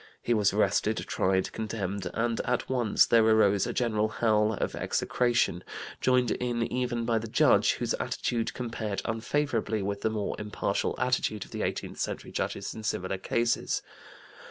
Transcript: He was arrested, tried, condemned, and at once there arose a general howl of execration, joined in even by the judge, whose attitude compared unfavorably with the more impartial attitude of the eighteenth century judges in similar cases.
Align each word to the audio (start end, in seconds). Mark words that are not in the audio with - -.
He 0.23 0.33
was 0.33 0.51
arrested, 0.51 0.97
tried, 1.05 1.51
condemned, 1.51 2.09
and 2.15 2.39
at 2.39 2.67
once 2.67 3.05
there 3.05 3.23
arose 3.23 3.67
a 3.67 3.71
general 3.71 4.07
howl 4.07 4.53
of 4.53 4.73
execration, 4.75 5.63
joined 5.99 6.31
in 6.31 6.63
even 6.73 7.05
by 7.05 7.19
the 7.19 7.27
judge, 7.27 7.73
whose 7.73 7.93
attitude 7.93 8.55
compared 8.55 9.03
unfavorably 9.05 9.83
with 9.83 10.01
the 10.01 10.09
more 10.09 10.35
impartial 10.39 10.95
attitude 10.97 11.45
of 11.45 11.51
the 11.51 11.61
eighteenth 11.61 11.99
century 11.99 12.31
judges 12.31 12.73
in 12.73 12.81
similar 12.81 13.19
cases. 13.19 13.83